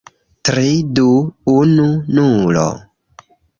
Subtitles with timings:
[0.47, 0.71] Tri...
[1.01, 1.09] du...
[1.57, 1.87] unu...
[2.19, 2.67] nulo